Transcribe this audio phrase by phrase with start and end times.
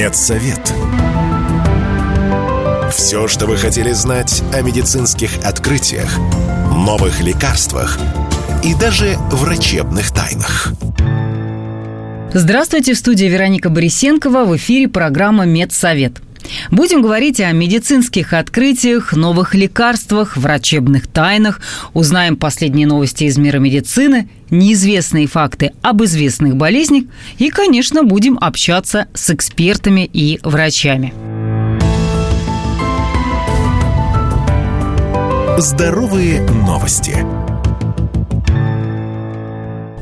[0.00, 0.72] Медсовет.
[2.90, 6.16] Все, что вы хотели знать о медицинских открытиях,
[6.74, 7.98] новых лекарствах
[8.64, 10.72] и даже врачебных тайнах.
[12.32, 14.46] Здравствуйте, в студии Вероника Борисенкова.
[14.46, 16.22] В эфире программа «Медсовет».
[16.70, 21.60] Будем говорить о медицинских открытиях, новых лекарствах, врачебных тайнах,
[21.94, 27.04] узнаем последние новости из мира медицины, неизвестные факты об известных болезнях
[27.38, 31.12] и, конечно, будем общаться с экспертами и врачами.
[35.58, 37.49] Здоровые новости.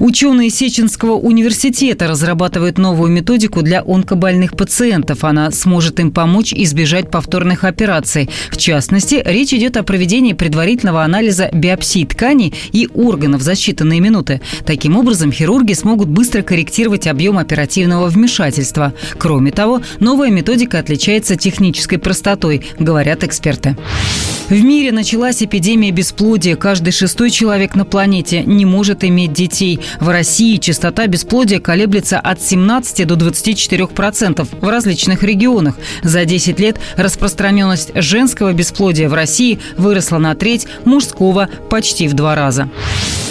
[0.01, 5.25] Ученые Сеченского университета разрабатывают новую методику для онкобольных пациентов.
[5.25, 8.31] Она сможет им помочь избежать повторных операций.
[8.51, 14.41] В частности, речь идет о проведении предварительного анализа биопсий тканей и органов за считанные минуты.
[14.65, 18.95] Таким образом, хирурги смогут быстро корректировать объем оперативного вмешательства.
[19.19, 23.77] Кроме того, новая методика отличается технической простотой, говорят эксперты.
[24.49, 26.57] В мире началась эпидемия бесплодия.
[26.57, 29.79] Каждый шестой человек на планете не может иметь детей.
[30.01, 35.77] В России частота бесплодия колеблется от 17 до 24 процентов в различных регионах.
[36.03, 42.35] За 10 лет распространенность женского бесплодия в России выросла на треть, мужского почти в два
[42.35, 42.69] раза.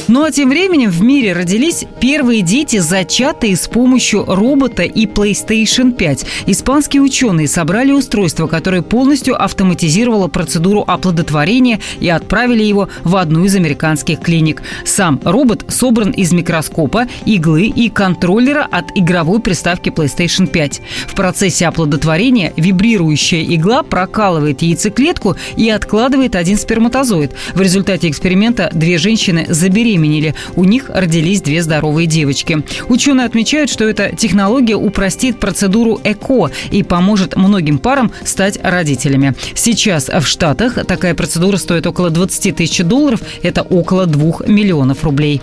[0.07, 5.91] Ну а тем временем в мире родились первые дети, зачатые с помощью робота и PlayStation
[5.91, 6.25] 5.
[6.45, 13.55] Испанские ученые собрали устройство, которое полностью автоматизировало процедуру оплодотворения и отправили его в одну из
[13.55, 14.63] американских клиник.
[14.85, 20.81] Сам робот собран из микроскопа, иглы и контроллера от игровой приставки PlayStation 5.
[21.07, 27.33] В процессе оплодотворения вибрирующая игла прокалывает яйцеклетку и откладывает один сперматозоид.
[27.53, 30.35] В результате эксперимента две женщины забеременели.
[30.55, 32.63] У них родились две здоровые девочки.
[32.87, 39.35] Ученые отмечают, что эта технология упростит процедуру ЭКО и поможет многим парам стать родителями.
[39.53, 43.21] Сейчас в Штатах такая процедура стоит около 20 тысяч долларов.
[43.43, 45.41] Это около 2 миллионов рублей.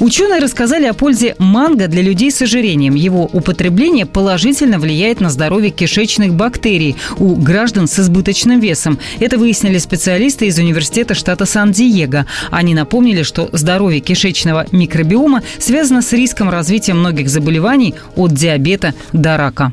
[0.00, 2.94] Ученые рассказали о пользе манго для людей с ожирением.
[2.94, 8.98] Его употребление положительно влияет на здоровье кишечных бактерий у граждан с избыточным весом.
[9.20, 12.26] Это выяснили специалисты из Университета штата Сан-Диего.
[12.50, 19.36] Они напомнили, что здоровье кишечного микробиома связано с риском развития многих заболеваний от диабета до
[19.36, 19.72] рака.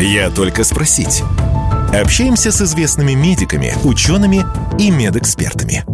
[0.00, 1.22] Я только спросить.
[1.92, 4.44] Общаемся с известными медиками, учеными
[4.78, 5.84] и медэкспертами.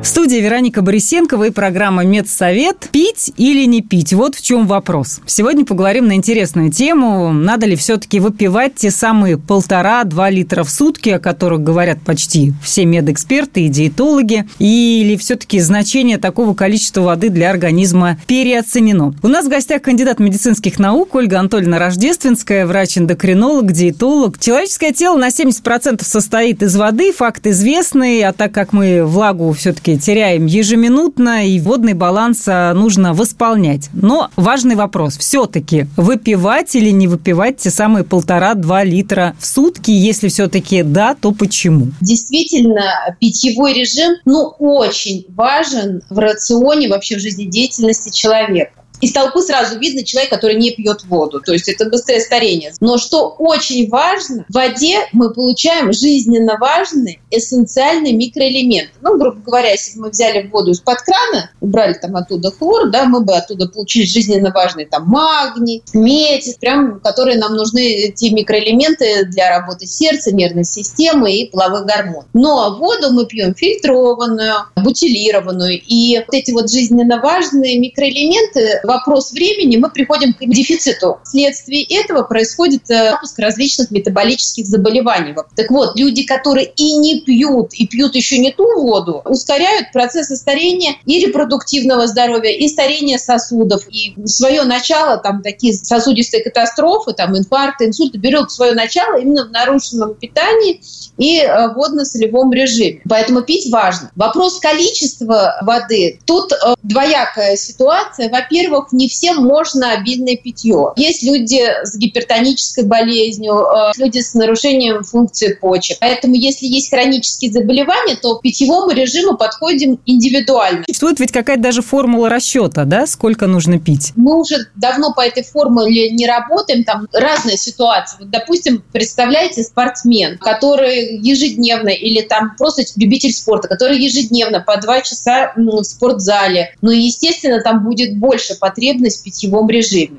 [0.00, 2.88] В студии Вероника Борисенкова и программа «Медсовет».
[2.92, 4.12] Пить или не пить?
[4.12, 5.20] Вот в чем вопрос.
[5.26, 7.32] Сегодня поговорим на интересную тему.
[7.32, 12.84] Надо ли все-таки выпивать те самые полтора-два литра в сутки, о которых говорят почти все
[12.84, 14.48] медэксперты и диетологи?
[14.60, 19.14] Или все-таки значение такого количества воды для организма переоценено?
[19.22, 24.38] У нас в гостях кандидат медицинских наук Ольга Анатольевна Рождественская, врач-эндокринолог, диетолог.
[24.38, 29.88] Человеческое тело на 70% состоит из воды, факт известный, а так как мы влагу все-таки
[29.88, 33.88] все теряем ежеминутно, и водный баланс а, нужно восполнять.
[33.92, 35.16] Но важный вопрос.
[35.18, 39.90] Все-таки выпивать или не выпивать те самые полтора-два литра в сутки?
[39.90, 41.88] Если все-таки да, то почему?
[42.00, 48.77] Действительно, питьевой режим, ну, очень важен в рационе, вообще в жизнедеятельности человека.
[49.00, 51.40] Из толпы сразу видно человек, который не пьет воду.
[51.40, 52.72] То есть это быстрое старение.
[52.80, 58.92] Но что очень важно, в воде мы получаем жизненно важные эссенциальные микроэлементы.
[59.02, 63.04] Ну, грубо говоря, если бы мы взяли воду из-под крана, убрали там оттуда хлор, да,
[63.04, 69.26] мы бы оттуда получили жизненно важные там магний, медь, прям, которые нам нужны, эти микроэлементы
[69.26, 72.26] для работы сердца, нервной системы и половых гормонов.
[72.32, 75.80] Но воду мы пьем фильтрованную, бутилированную.
[75.80, 81.20] И вот эти вот жизненно важные микроэлементы вопрос времени мы приходим к дефициту.
[81.22, 85.34] Вследствие этого происходит э, запуск различных метаболических заболеваний.
[85.56, 90.36] Так вот, люди, которые и не пьют, и пьют еще не ту воду, ускоряют процессы
[90.36, 93.86] старения и репродуктивного здоровья, и старения сосудов.
[93.90, 99.50] И свое начало, там такие сосудистые катастрофы, там инфаркты, инсульты, берет свое начало именно в
[99.50, 100.80] нарушенном питании
[101.18, 103.02] и э, водно-солевом режиме.
[103.08, 104.10] Поэтому пить важно.
[104.14, 106.20] Вопрос количества воды.
[106.24, 108.30] Тут э, двоякая ситуация.
[108.30, 110.92] Во-первых, не всем можно обильное питье.
[110.96, 115.98] Есть люди с гипертонической болезнью, э, люди с нарушением функции почек.
[116.00, 120.84] Поэтому если есть хронические заболевания, то к питьевому режиму подходим индивидуально.
[120.86, 124.12] Существует ведь какая-то даже формула расчета, да, сколько нужно пить?
[124.16, 128.16] Мы уже давно по этой формуле не работаем, там разные ситуации.
[128.20, 135.00] Вот, допустим, представляете спортсмен, который ежедневно или там просто любитель спорта, который ежедневно по два
[135.00, 140.18] часа в спортзале, ну, естественно, там будет больше по потребность в питьевом режиме.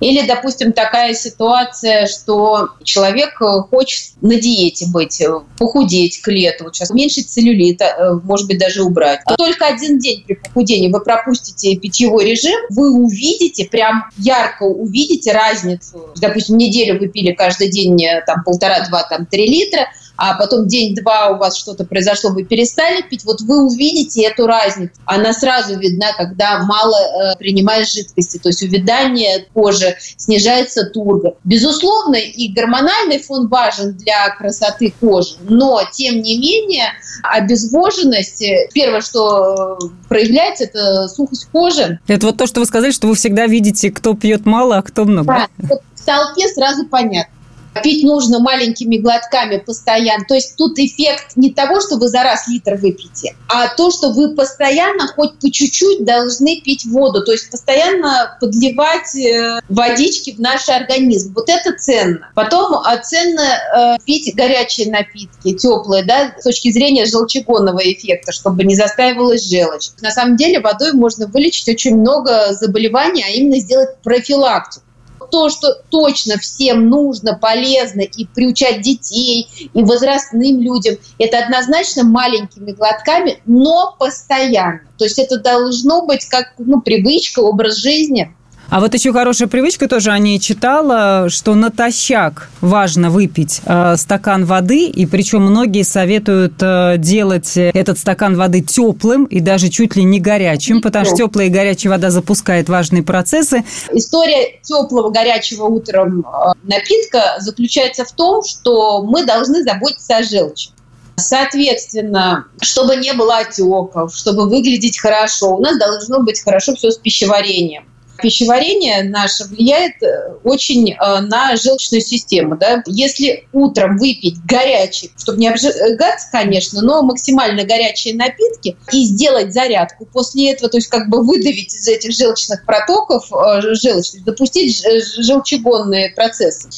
[0.00, 6.70] Или, допустим, такая ситуация, что человек э, хочет на диете быть, э, похудеть к лету,
[6.72, 9.20] сейчас уменьшить целлюлит, э, может быть, даже убрать.
[9.38, 16.10] Только один день при похудении вы пропустите питьевой режим, вы увидите, прям ярко увидите разницу.
[16.16, 21.30] Допустим, неделю вы пили каждый день там полтора, два, там три литра– а потом день-два
[21.30, 24.92] у вас что-то произошло, вы перестали пить, вот вы увидите эту разницу.
[25.06, 31.34] Она сразу видна, когда мало э, принимаешь жидкости, то есть увядание кожи, снижается тургор.
[31.44, 39.00] Безусловно, и гормональный фон важен для красоты кожи, но, тем не менее, обезвоженность, э, первое,
[39.00, 41.98] что э, проявляется, это сухость кожи.
[42.06, 45.04] Это вот то, что вы сказали, что вы всегда видите, кто пьет мало, а кто
[45.04, 45.48] много.
[45.58, 47.33] Да, в толпе сразу понятно.
[47.82, 50.24] Пить нужно маленькими глотками постоянно.
[50.26, 54.10] То есть тут эффект не того, что вы за раз литр выпьете, а то, что
[54.10, 57.24] вы постоянно, хоть по чуть-чуть, должны пить воду.
[57.24, 61.34] То есть постоянно подливать э, водички в наш организм.
[61.34, 62.30] Вот это ценно.
[62.34, 68.64] Потом а, ценно э, пить горячие напитки, теплые, да, с точки зрения желчегонного эффекта, чтобы
[68.64, 69.90] не застаивалась желчь.
[70.00, 74.84] На самом деле водой можно вылечить очень много заболеваний, а именно сделать профилактику
[75.34, 82.70] то, что точно всем нужно, полезно и приучать детей, и возрастным людям, это однозначно маленькими
[82.70, 84.82] глотками, но постоянно.
[84.96, 88.32] То есть это должно быть как ну, привычка, образ жизни.
[88.74, 94.44] А вот еще хорошая привычка тоже о ней читала, что натощак важно выпить э, стакан
[94.44, 100.02] воды, и причем многие советуют э, делать этот стакан воды теплым и даже чуть ли
[100.02, 103.62] не горячим, потому что теплая и горячая вода запускает важные процессы.
[103.92, 110.70] История теплого горячего утром э, напитка заключается в том, что мы должны заботиться о желчи.
[111.14, 116.98] Соответственно, чтобы не было отеков, чтобы выглядеть хорошо, у нас должно быть хорошо все с
[116.98, 117.84] пищеварением
[118.20, 122.56] пищеварение наше влияет э, очень э, на желчную систему.
[122.56, 122.82] Да?
[122.86, 130.06] Если утром выпить горячий, чтобы не обжигаться, конечно, но максимально горячие напитки и сделать зарядку
[130.06, 134.84] после этого, то есть как бы выдавить из этих желчных протоков э, желчь, допустить
[135.18, 136.68] желчегонные процессы,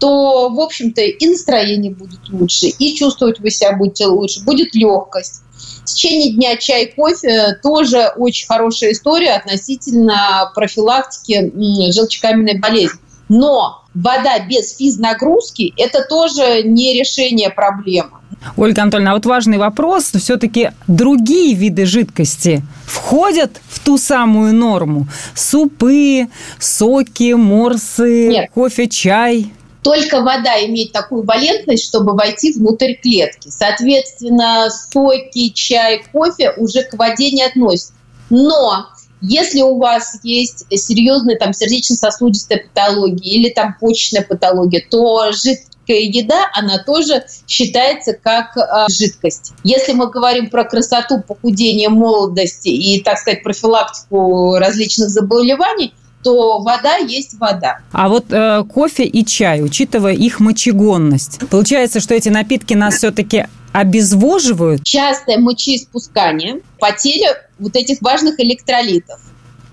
[0.00, 5.42] то, в общем-то, и настроение будет лучше, и чувствовать вы себя будете лучше, будет легкость.
[5.90, 11.52] В течение дня чай, кофе тоже очень хорошая история относительно профилактики
[11.92, 13.00] желчекаменной болезни.
[13.28, 18.10] Но вода без физнагрузки– это тоже не решение проблемы.
[18.56, 20.12] Ольга Анатольевна, а вот важный вопрос.
[20.14, 25.08] Все-таки другие виды жидкости входят в ту самую норму?
[25.34, 26.28] Супы,
[26.58, 28.50] соки, морсы, Нет.
[28.54, 29.52] кофе, чай?
[29.82, 33.48] Только вода имеет такую валентность, чтобы войти внутрь клетки.
[33.48, 37.94] Соответственно, соки, чай, кофе уже к воде не относятся.
[38.28, 38.86] Но
[39.22, 46.46] если у вас есть серьезная там сердечно-сосудистая патология или там почечная патология, то жидкая еда,
[46.54, 49.52] она тоже считается как э, жидкость.
[49.64, 56.96] Если мы говорим про красоту, похудение, молодости и, так сказать, профилактику различных заболеваний, то вода
[56.96, 57.78] есть вода.
[57.92, 63.46] А вот э, кофе и чай, учитывая их мочегонность, получается, что эти напитки нас все-таки
[63.72, 64.84] обезвоживают?
[64.84, 69.20] Частое мочеиспускание, потеря вот этих важных электролитов.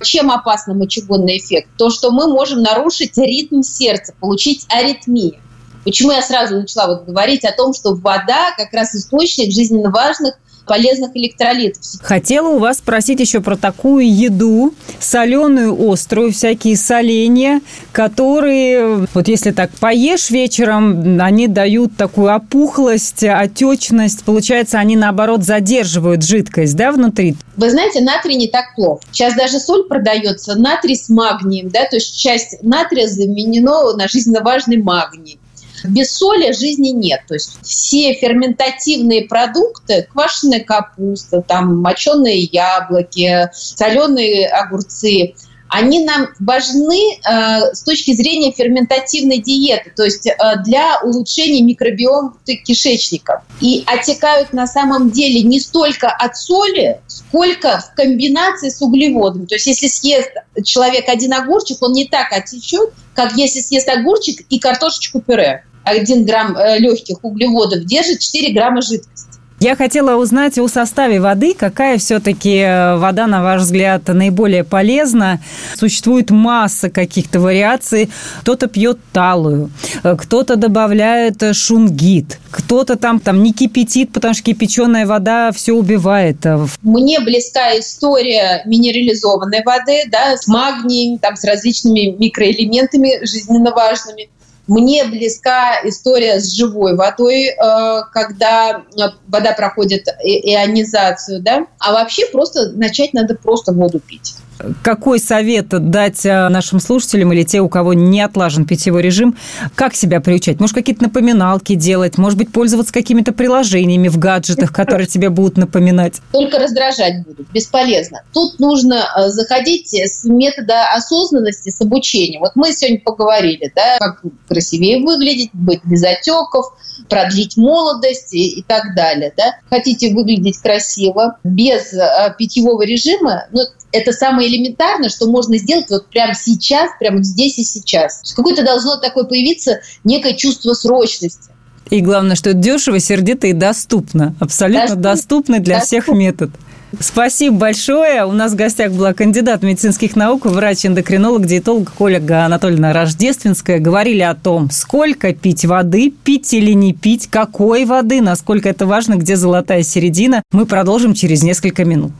[0.01, 1.69] Чем опасно мочегонный эффект?
[1.77, 5.37] То, что мы можем нарушить ритм сердца, получить аритмию.
[5.83, 10.35] Почему я сразу начала вот говорить о том, что вода как раз источник жизненно важных
[10.67, 11.81] полезных электролитов.
[12.01, 19.51] Хотела у вас спросить еще про такую еду, соленую, острую, всякие соленья, которые, вот если
[19.51, 24.23] так поешь вечером, они дают такую опухлость, отечность.
[24.23, 27.35] Получается, они, наоборот, задерживают жидкость, да, внутри?
[27.55, 29.01] Вы знаете, натрий не так плохо.
[29.11, 34.41] Сейчас даже соль продается, натрий с магнием, да, то есть часть натрия заменено на жизненно
[34.41, 35.39] важный магний.
[35.83, 37.21] Без соли жизни нет.
[37.27, 45.35] То есть все ферментативные продукты, квашеная капуста, там моченые яблоки, соленые огурцы,
[45.69, 50.33] они нам важны э, с точки зрения ферментативной диеты, то есть э,
[50.65, 52.33] для улучшения микробиома
[52.65, 53.43] кишечника.
[53.59, 59.45] И отекают на самом деле не столько от соли, сколько в комбинации с углеводами.
[59.45, 60.31] То есть если съест
[60.63, 65.63] человек один огурчик, он не так отечет, как если съест огурчик и картошечку пюре.
[65.83, 69.36] 1 грамм э, легких углеводов держит 4 грамма жидкости.
[69.59, 75.41] Я хотела узнать о составе воды, какая все-таки э, вода, на ваш взгляд, наиболее полезна.
[75.75, 78.11] Существует масса каких-то вариаций.
[78.41, 79.71] Кто-то пьет талую,
[80.03, 86.37] э, кто-то добавляет шунгит, кто-то там, там не кипятит, потому что кипяченая вода все убивает.
[86.83, 94.29] Мне близка история минерализованной воды, да, с магнием, там, с различными микроэлементами жизненно важными.
[94.67, 101.67] Мне близка история с живой водой, э, когда э, вода проходит ионизацию, да.
[101.79, 104.35] А вообще просто начать надо просто воду пить.
[104.81, 109.37] Какой совет дать э, нашим слушателям или те, у кого не отлажен питьевой режим,
[109.75, 110.59] как себя приучать?
[110.59, 116.21] Может, какие-то напоминалки делать, может быть, пользоваться какими-то приложениями в гаджетах, которые тебе будут напоминать?
[116.31, 118.23] Только раздражать будут, бесполезно.
[118.33, 122.41] Тут нужно э, заходить с метода осознанности, с обучением.
[122.41, 126.73] Вот мы сегодня поговорили, да, как красивее выглядеть, быть без отеков,
[127.09, 129.33] продлить молодость и, и так далее.
[129.35, 129.55] Да?
[129.69, 133.61] Хотите выглядеть красиво, без э, питьевого режима, ну,
[133.97, 138.33] это самое элементарное, что можно сделать вот прямо сейчас, прямо здесь и сейчас.
[138.35, 141.49] Какое-то должно такое появиться некое чувство срочности.
[141.89, 144.35] И главное, что это дешево, сердито и доступно.
[144.39, 146.01] Абсолютно доступно, доступно для доступно.
[146.03, 146.51] всех метод.
[146.99, 148.25] Спасибо большое.
[148.25, 153.79] У нас в гостях была кандидат медицинских наук, врач-эндокринолог, диетолог Ольга Анатольевна Рождественская.
[153.79, 159.15] Говорили о том, сколько пить воды, пить или не пить, какой воды, насколько это важно,
[159.15, 160.43] где золотая середина.
[160.51, 162.13] Мы продолжим через несколько минут.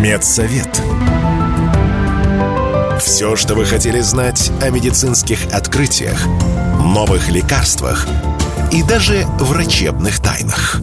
[0.00, 0.82] Медсовет.
[3.02, 6.26] Все, что вы хотели знать о медицинских открытиях,
[6.82, 8.06] новых лекарствах
[8.72, 10.80] и даже врачебных тайнах.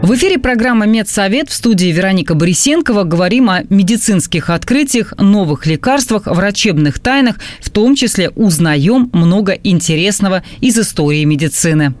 [0.00, 3.02] В эфире программа «Медсовет» в студии Вероника Борисенкова.
[3.02, 7.40] Говорим о медицинских открытиях, новых лекарствах, врачебных тайнах.
[7.60, 11.94] В том числе узнаем много интересного из истории медицины.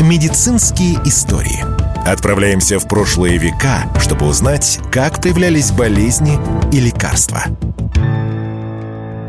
[0.00, 1.62] Медицинские истории–
[2.06, 6.38] Отправляемся в прошлые века, чтобы узнать, как появлялись болезни
[6.72, 7.44] и лекарства.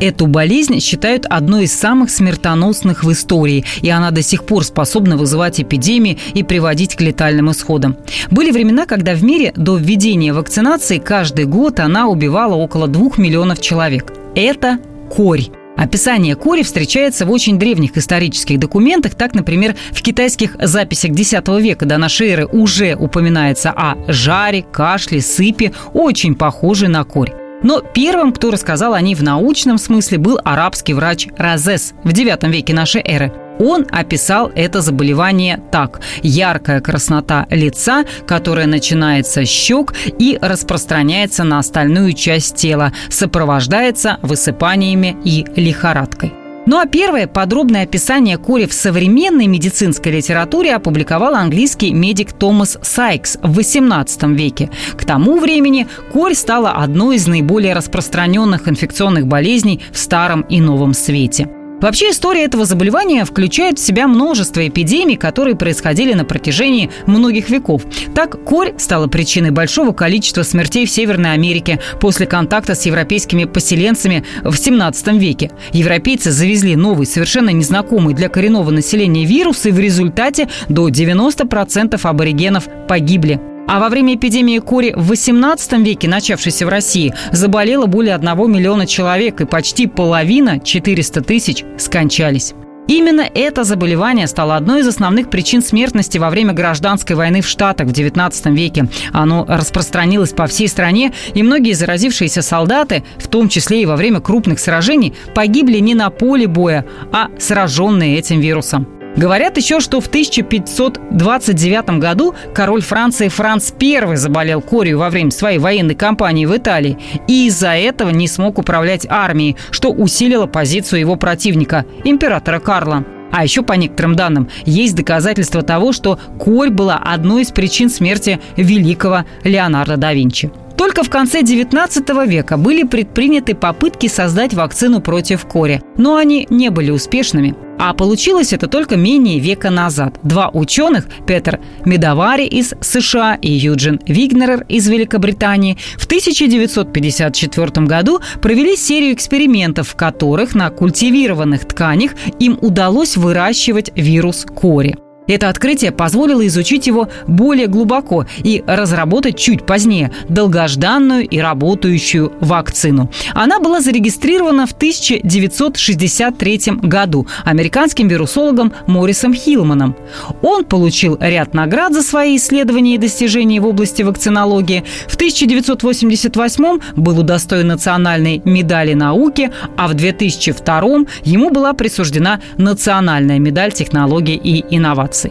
[0.00, 5.16] Эту болезнь считают одной из самых смертоносных в истории, и она до сих пор способна
[5.16, 7.96] вызывать эпидемии и приводить к летальным исходам.
[8.28, 13.60] Были времена, когда в мире до введения вакцинации каждый год она убивала около двух миллионов
[13.60, 14.12] человек.
[14.34, 15.50] Это корь.
[15.76, 19.14] Описание кори встречается в очень древних исторических документах.
[19.14, 25.20] Так, например, в китайских записях X века до нашей эры уже упоминается о жаре, кашле,
[25.20, 27.32] сыпи, очень похожей на корь.
[27.62, 32.50] Но первым, кто рассказал о ней в научном смысле, был арабский врач Разес в IX
[32.50, 33.32] веке нашей эры.
[33.58, 36.00] Он описал это заболевание так.
[36.22, 45.16] Яркая краснота лица, которая начинается с щек и распространяется на остальную часть тела, сопровождается высыпаниями
[45.24, 46.32] и лихорадкой.
[46.64, 53.36] Ну а первое подробное описание кори в современной медицинской литературе опубликовал английский медик Томас Сайкс
[53.42, 54.70] в XVIII веке.
[54.96, 60.94] К тому времени корь стала одной из наиболее распространенных инфекционных болезней в Старом и Новом
[60.94, 61.48] Свете.
[61.82, 67.82] Вообще история этого заболевания включает в себя множество эпидемий, которые происходили на протяжении многих веков.
[68.14, 74.24] Так, корь стала причиной большого количества смертей в Северной Америке после контакта с европейскими поселенцами
[74.44, 75.50] в 17 веке.
[75.72, 82.68] Европейцы завезли новый, совершенно незнакомый для коренного населения вирус, и в результате до 90% аборигенов
[82.86, 83.51] погибли.
[83.72, 88.86] А во время эпидемии кори в XVIII веке, начавшейся в России, заболело более 1 миллиона
[88.86, 92.52] человек, и почти половина, 400 тысяч, скончались.
[92.86, 97.88] Именно это заболевание стало одной из основных причин смертности во время гражданской войны в Штатах
[97.88, 98.88] в XIX веке.
[99.10, 104.20] Оно распространилось по всей стране, и многие заразившиеся солдаты, в том числе и во время
[104.20, 108.86] крупных сражений, погибли не на поле боя, а сраженные этим вирусом.
[109.16, 115.58] Говорят еще, что в 1529 году король Франции Франц I заболел корью во время своей
[115.58, 121.16] военной кампании в Италии и из-за этого не смог управлять армией, что усилило позицию его
[121.16, 123.04] противника, императора Карла.
[123.30, 128.40] А еще, по некоторым данным, есть доказательства того, что корь была одной из причин смерти
[128.56, 130.50] великого Леонардо да Винчи.
[130.76, 136.70] Только в конце 19 века были предприняты попытки создать вакцину против кори, но они не
[136.70, 137.54] были успешными.
[137.84, 140.20] А получилось это только менее века назад.
[140.22, 148.76] Два ученых, Петр Медовари из США и Юджин Вигнерер из Великобритании, в 1954 году провели
[148.76, 154.96] серию экспериментов, в которых на культивированных тканях им удалось выращивать вирус кори.
[155.26, 163.10] Это открытие позволило изучить его более глубоко и разработать чуть позднее долгожданную и работающую вакцину.
[163.34, 169.96] Она была зарегистрирована в 1963 году американским вирусологом Моррисом Хилманом.
[170.42, 174.84] Он получил ряд наград за свои исследования и достижения в области вакцинологии.
[175.06, 180.82] В 1988 был удостоен национальной медали науки, а в 2002
[181.24, 185.21] ему была присуждена национальная медаль технологий и инноваций.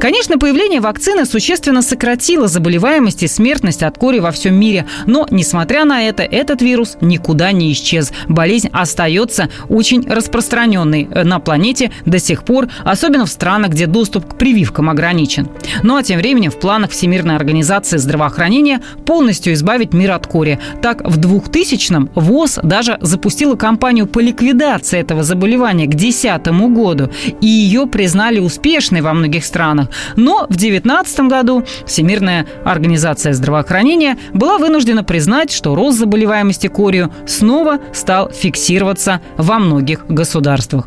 [0.00, 5.84] Конечно, появление вакцины существенно сократило заболеваемость и смертность от кори во всем мире, но, несмотря
[5.84, 8.12] на это, этот вирус никуда не исчез.
[8.28, 14.38] Болезнь остается очень распространенной на планете до сих пор, особенно в странах, где доступ к
[14.38, 15.48] прививкам ограничен.
[15.82, 20.60] Ну а тем временем в планах Всемирной организации здравоохранения полностью избавить мир от кори.
[20.80, 27.46] Так, в 2000-м ВОЗ даже запустила кампанию по ликвидации этого заболевания к 2010 году, и
[27.46, 29.77] ее признали успешной во многих странах.
[30.16, 37.78] Но в 2019 году Всемирная организация здравоохранения была вынуждена признать, что рост заболеваемости корью снова
[37.92, 40.86] стал фиксироваться во многих государствах.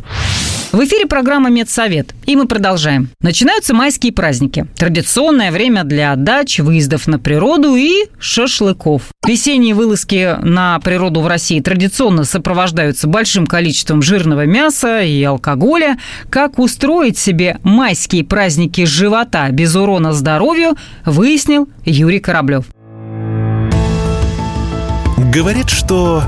[0.72, 3.10] В эфире программа «Медсовет», и мы продолжаем.
[3.20, 4.68] Начинаются майские праздники.
[4.78, 9.02] Традиционное время для дач, выездов на природу и шашлыков.
[9.28, 15.98] Весенние вылазки на природу в России традиционно сопровождаются большим количеством жирного мяса и алкоголя.
[16.30, 22.66] Как устроить себе майские праздники живота без урона здоровью, выяснил Юрий Кораблев.
[25.34, 26.24] Говорят, что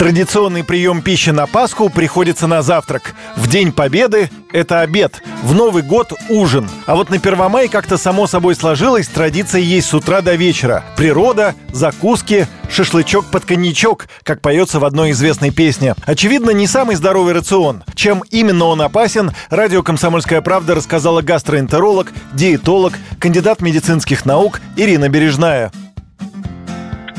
[0.00, 3.14] Традиционный прием пищи на Пасху приходится на завтрак.
[3.36, 5.22] В День Победы– это обед.
[5.42, 6.70] В Новый год– ужин.
[6.86, 10.84] А вот на Первомай как-то само собой сложилась традиция есть с утра до вечера.
[10.96, 15.94] Природа, закуски, шашлычок под коньячок, как поется в одной известной песне.
[16.06, 17.84] Очевидно, не самый здоровый рацион.
[17.94, 25.70] Чем именно он опасен, радио «Комсомольская правда» рассказала гастроэнтеролог, диетолог, кандидат медицинских наук Ирина Бережная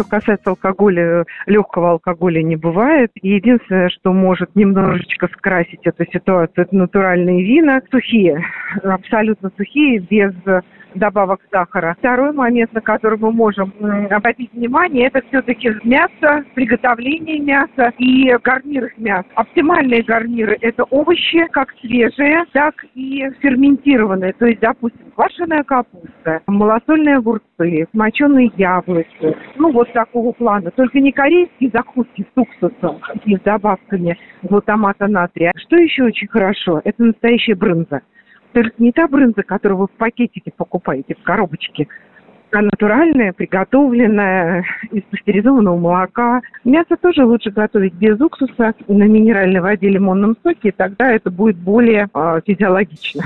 [0.02, 3.12] что касается алкоголя, легкого алкоголя не бывает.
[3.22, 7.82] единственное, что может немножечко скрасить эту ситуацию, это натуральные вина.
[7.92, 8.44] Сухие,
[8.84, 10.34] абсолютно сухие, без
[10.96, 11.96] добавок сахара.
[12.00, 13.74] Второй момент, на который мы можем
[14.10, 19.28] обратить внимание, это все-таки мясо, приготовление мяса и гарниры с мяса.
[19.36, 24.34] Оптимальные гарниры– это овощи, как свежие, так и ферментированные.
[24.34, 29.36] То есть, допустим, квашеная капуста, малосольные огурцы, моченые яблоки.
[29.56, 30.72] Ну, вот такого плана.
[30.72, 35.52] Только не корейские закуски с уксусом и с добавками глутамата натрия.
[35.56, 36.82] Что еще очень хорошо?
[36.84, 38.02] Это настоящая брынза.
[38.54, 41.88] Только не та брынза, которую вы в пакетике покупаете, в коробочке,
[42.52, 46.42] а натуральная, приготовленная из пастеризованного молока.
[46.66, 51.56] Мясо тоже лучше готовить без уксуса на минеральной воде, лимонном соке, и тогда это будет
[51.56, 53.24] более э, физиологично.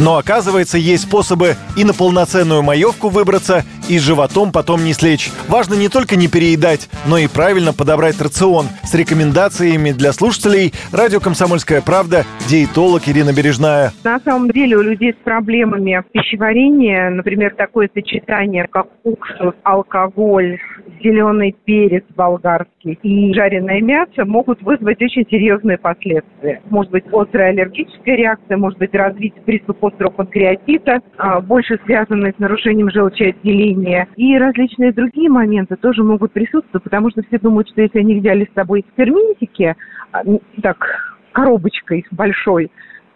[0.00, 5.30] Но оказывается, есть способы и на полноценную маевку выбраться, и с животом потом не слечь.
[5.46, 8.66] Важно не только не переедать, но и правильно подобрать рацион.
[8.82, 13.92] С рекомендациями для слушателей радио «Комсомольская правда» диетолог Ирина Бережная.
[14.02, 20.58] На самом деле у людей с проблемами пищеварения, например, такое сочетание, как уксус, алкоголь,
[21.02, 26.62] зеленый перец болгарский и жареное мясо могут вызвать очень серьезные последствия.
[26.70, 32.38] Может быть острая аллергическая реакция, может быть развитие приступ острого панкреатита, а, больше связанный с
[32.38, 34.08] нарушением желчеотделения.
[34.16, 38.48] И различные другие моменты тоже могут присутствовать, потому что все думают, что если они взяли
[38.50, 39.76] с собой ферментики,
[40.12, 40.22] а,
[40.62, 40.86] так,
[41.32, 42.70] коробочкой большой,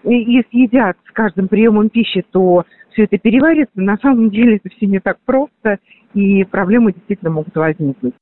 [0.04, 3.72] и съедят с каждым приемом пищи, то все это переварится.
[3.74, 5.78] На самом деле это все не так просто,
[6.12, 8.14] и проблемы действительно могут возникнуть.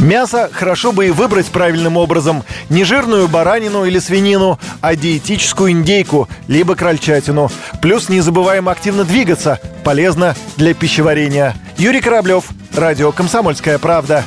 [0.00, 2.42] Мясо хорошо бы и выбрать правильным образом.
[2.70, 7.50] Не жирную баранину или свинину, а диетическую индейку, либо крольчатину.
[7.82, 9.60] Плюс не забываем активно двигаться.
[9.84, 11.54] Полезно для пищеварения.
[11.76, 14.24] Юрий Кораблев, Радио «Комсомольская правда».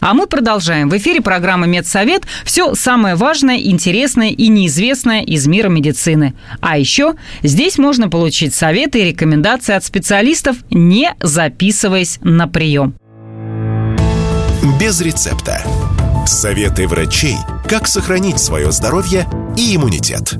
[0.00, 0.90] А мы продолжаем.
[0.90, 6.34] В эфире программы «Медсовет» все самое важное, интересное и неизвестное из мира медицины.
[6.60, 12.94] А еще здесь можно получить советы и рекомендации от специалистов, не записываясь на прием.
[14.80, 15.62] Без рецепта.
[16.26, 17.36] Советы врачей,
[17.68, 19.26] как сохранить свое здоровье
[19.58, 20.38] и иммунитет.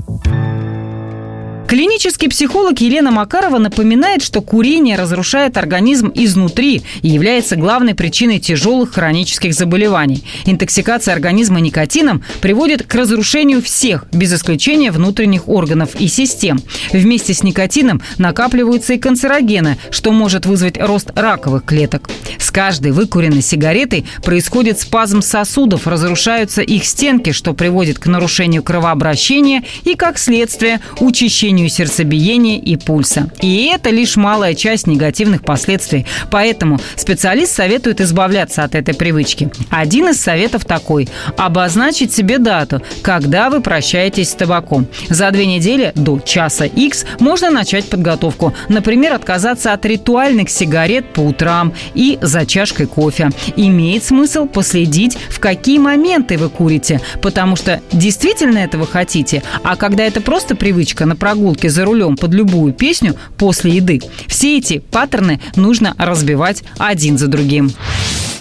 [1.75, 8.93] Клинический психолог Елена Макарова напоминает, что курение разрушает организм изнутри и является главной причиной тяжелых
[8.93, 10.23] хронических заболеваний.
[10.47, 16.61] Интоксикация организма никотином приводит к разрушению всех, без исключения внутренних органов и систем.
[16.93, 22.09] Вместе с никотином накапливаются и канцерогены, что может вызвать рост раковых клеток.
[22.39, 29.65] С каждой выкуренной сигаретой происходит спазм сосудов, разрушаются их стенки, что приводит к нарушению кровообращения
[29.83, 33.29] и, как следствие, учащению сердцебиения и пульса.
[33.40, 36.07] И это лишь малая часть негативных последствий.
[36.31, 39.50] Поэтому специалист советует избавляться от этой привычки.
[39.70, 44.87] Один из советов такой– обозначить себе дату, когда вы прощаетесь с табаком.
[45.09, 48.55] За две недели до часа X можно начать подготовку.
[48.68, 53.31] Например, отказаться от ритуальных сигарет по утрам и за чашкой кофе.
[53.57, 60.05] Имеет смысл последить, в какие моменты вы курите, потому что действительно этого хотите, а когда
[60.05, 61.16] это просто привычка на
[61.55, 67.29] прогулке за рулем под любую песню после еды, все эти паттерны нужно разбивать один за
[67.29, 67.73] другим.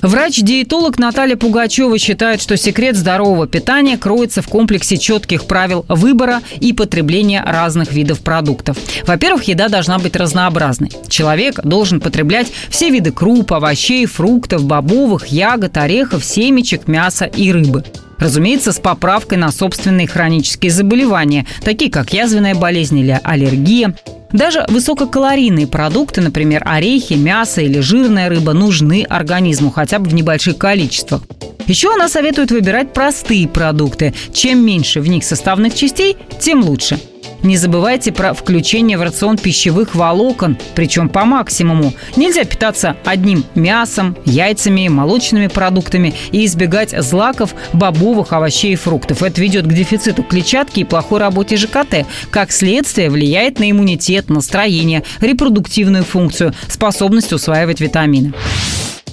[0.01, 6.73] Врач-диетолог Наталья Пугачева считает, что секрет здорового питания кроется в комплексе четких правил выбора и
[6.73, 8.77] потребления разных видов продуктов.
[9.07, 10.91] Во-первых, еда должна быть разнообразной.
[11.07, 17.85] Человек должен потреблять все виды круп, овощей, фруктов, бобовых, ягод, орехов, семечек, мяса и рыбы.
[18.23, 23.95] Разумеется, с поправкой на собственные хронические заболевания, такие как язвенная болезнь или аллергия.
[24.31, 30.57] Даже высококалорийные продукты, например, орехи, мясо или жирная рыба, нужны организму хотя бы в небольших
[30.57, 31.23] количествах.
[31.67, 34.13] Еще она советует выбирать простые продукты.
[34.33, 36.97] Чем меньше в них составных частей, тем лучше–
[37.43, 41.93] не забывайте про включение в рацион пищевых волокон, причем по максимуму.
[42.15, 49.23] Нельзя питаться одним мясом, яйцами, молочными продуктами и избегать злаков, бобовых, овощей и фруктов.
[49.23, 52.05] Это ведет к дефициту клетчатки и плохой работе ЖКТ.
[52.31, 58.33] Как следствие, влияет на иммунитет, настроение, репродуктивную функцию, способность усваивать витамины.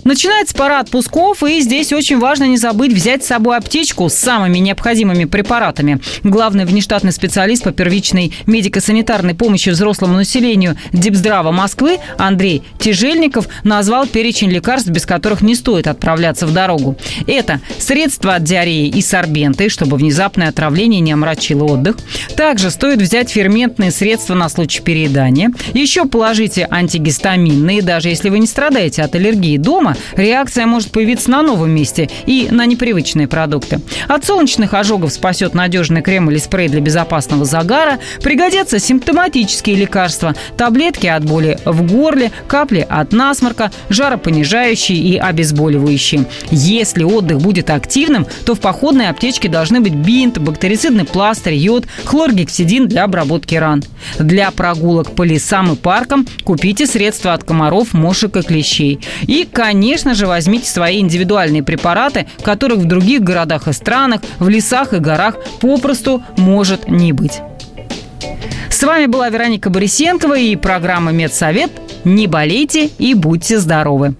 [0.04, 4.58] Начинается пора отпусков, и здесь очень важно не забыть взять с собой аптечку с самыми
[4.58, 6.00] необходимыми препаратами.
[6.24, 14.50] Главный внештатный специалист по первичной медико-санитарной помощи взрослому населению Дипздрава Москвы Андрей Тяжельников назвал перечень
[14.50, 16.96] лекарств, без которых не стоит отправляться в дорогу.
[17.26, 21.96] Это средства от диареи и сорбенты, чтобы внезапное отравление не омрачило отдых.
[22.36, 25.52] Также стоит взять ферментные средства на случай переедания.
[25.74, 31.30] Еще положите антигистаминные, даже если вы не страдаете от аллергии дома, дома, реакция может появиться
[31.30, 33.80] на новом месте и на непривычные продукты.
[34.08, 37.98] От солнечных ожогов спасет надежный крем или спрей для безопасного загара.
[38.22, 46.26] Пригодятся симптоматические лекарства, таблетки от боли в горле, капли от насморка, жаропонижающие и обезболивающие.
[46.50, 52.88] Если отдых будет активным, то в походной аптечке должны быть бинт, бактерицидный пластырь, йод, хлоргексидин
[52.88, 53.82] для обработки ран.
[54.18, 59.00] Для прогулок по лесам и паркам купите средства от комаров, мошек и клещей.
[59.22, 64.46] И, конечно, конечно же, возьмите свои индивидуальные препараты, которых в других городах и странах, в
[64.50, 67.40] лесах и горах попросту может не быть.
[68.68, 71.70] С вами была Вероника Борисенкова и программа «Медсовет».
[72.04, 74.14] Не болейте и будьте здоровы!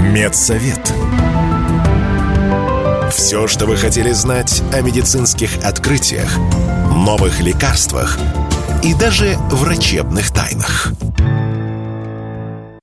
[0.00, 0.92] Медсовет.
[3.12, 6.36] Все, что вы хотели знать о медицинских открытиях,
[6.90, 8.18] новых лекарствах–
[8.82, 10.92] и даже врачебных тайнах.